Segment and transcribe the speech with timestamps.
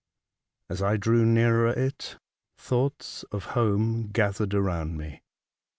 [0.67, 2.17] As I drew nearer it,
[2.57, 5.21] thoughts of home gathered around me.